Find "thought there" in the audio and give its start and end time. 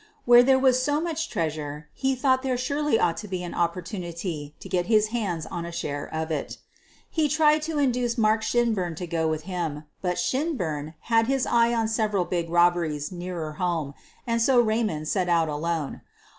2.15-2.57